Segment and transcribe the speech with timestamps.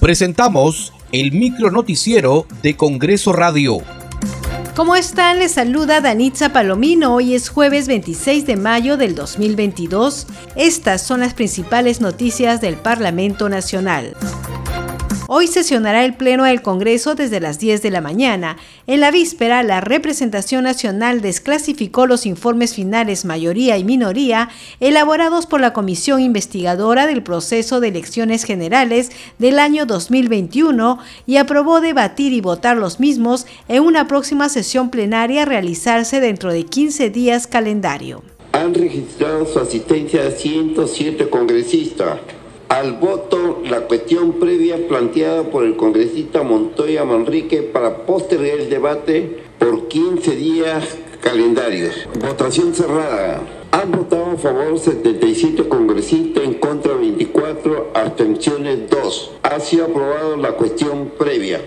[0.00, 3.82] Presentamos el micro noticiero de Congreso Radio.
[4.74, 5.38] ¿Cómo están?
[5.38, 7.14] Les saluda Danitza Palomino.
[7.14, 10.26] Hoy es jueves 26 de mayo del 2022.
[10.56, 14.16] Estas son las principales noticias del Parlamento Nacional.
[15.32, 18.56] Hoy sesionará el Pleno del Congreso desde las 10 de la mañana.
[18.88, 24.48] En la víspera, la representación nacional desclasificó los informes finales mayoría y minoría
[24.80, 30.98] elaborados por la Comisión Investigadora del Proceso de Elecciones Generales del año 2021
[31.28, 36.52] y aprobó debatir y votar los mismos en una próxima sesión plenaria a realizarse dentro
[36.52, 38.24] de 15 días calendario.
[38.50, 42.18] Han registrado su asistencia a 107 congresistas
[42.70, 49.42] al voto la cuestión previa planteada por el congresista Montoya Manrique para postergar el debate
[49.58, 52.08] por 15 días calendarios.
[52.20, 53.42] Votación cerrada.
[53.72, 59.32] Han votado a favor 77 congresistas, en contra 24, abstenciones 2.
[59.42, 61.60] Ha sido aprobada la cuestión previa.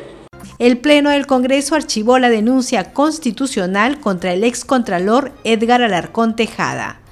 [0.57, 7.02] El Pleno del Congreso archivó la denuncia constitucional contra el excontralor Edgar Alarcón Tejada.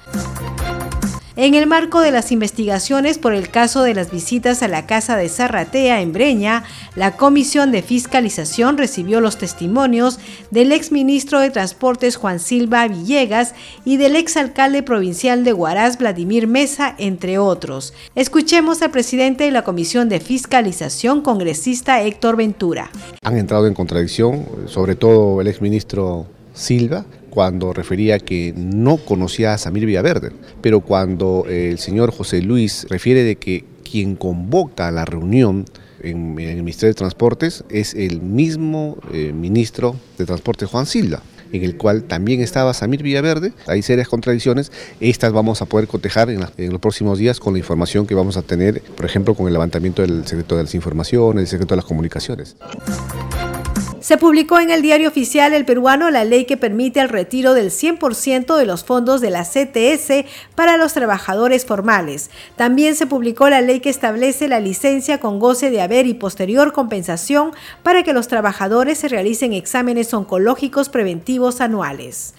[1.38, 5.16] En el marco de las investigaciones por el caso de las visitas a la casa
[5.16, 6.66] de Zarratea en Breña,
[6.98, 10.20] la Comisión de Fiscalización recibió los testimonios
[10.52, 16.96] del exministro de Transportes Juan Silva Villegas y del exalcalde provincial de Huaraz Vladimir Mesa,
[16.98, 17.94] entre otros.
[18.14, 22.92] Escuchemos al presidente de la Comisión de Fiscalización, congresista Héctor Ventura.
[23.24, 29.58] Han entrado en contradicción, sobre todo el exministro Silva, cuando refería que no conocía a
[29.58, 35.66] Samir Villaverde, pero cuando el señor José Luis refiere de que quien convoca la reunión
[36.02, 41.64] en, el Ministerio de Transportes es el mismo eh, ministro de Transporte Juan Silva en
[41.64, 43.54] el cual también estaba Samir Villaverde.
[43.68, 44.72] Hay serias contradicciones.
[45.00, 48.38] Estas vamos a poder cotejar en, en, los próximos días con la información que vamos
[48.38, 51.78] a tener, por ejemplo, con el levantamiento del secreto de las informaciones, del secreto de
[51.78, 52.56] las comunicaciones.
[54.02, 57.70] Se publicó en el diario oficial El Peruano la ley que permite el retiro del
[57.70, 60.26] 100% de los fondos de la CTS
[60.56, 62.32] para los trabajadores formales.
[62.56, 66.74] También se publicó la ley que establece la licencia con goce de haber y posterior
[66.74, 67.52] compensación
[67.84, 72.34] para que los trabajadores se realicen exámenes oncológicos preventivos anuales.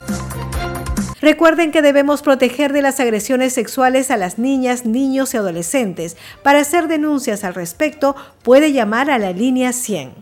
[1.21, 6.17] Recuerden que debemos proteger de las agresiones sexuales a las niñas, niños y adolescentes.
[6.43, 10.22] Para hacer denuncias al respecto, puede llamar a la línea 100.